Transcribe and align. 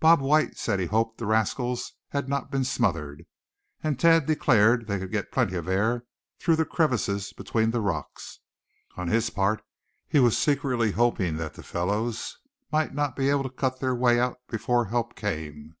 Bob 0.00 0.20
White 0.20 0.58
said 0.58 0.78
he 0.80 0.84
hoped 0.84 1.16
the 1.16 1.24
rascals 1.24 1.94
had 2.10 2.28
not 2.28 2.50
been 2.50 2.62
smothered; 2.62 3.24
and 3.82 3.98
Thad 3.98 4.26
declared 4.26 4.86
they 4.86 4.98
could 4.98 5.10
get 5.10 5.32
plenty 5.32 5.56
of 5.56 5.66
air 5.66 6.04
through 6.38 6.56
the 6.56 6.66
crevices 6.66 7.32
between 7.32 7.70
the 7.70 7.80
rocks. 7.80 8.40
On 8.98 9.08
his 9.08 9.30
part 9.30 9.62
he 10.06 10.20
was 10.20 10.36
secretly 10.36 10.90
hoping 10.90 11.38
that 11.38 11.54
the 11.54 11.62
fellows 11.62 12.36
might 12.70 12.92
not 12.92 13.16
be 13.16 13.30
able 13.30 13.44
to 13.44 13.48
cut 13.48 13.80
their 13.80 13.94
way 13.94 14.20
out 14.20 14.40
before 14.46 14.84
help 14.84 15.14
came. 15.14 15.74